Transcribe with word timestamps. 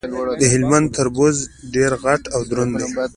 د 0.39 0.41
هلمند 0.53 0.87
تربوز 0.97 1.37
ډیر 1.75 1.91
غټ 2.03 2.21
او 2.35 2.41
دروند 2.49 2.71
وي. 2.79 2.87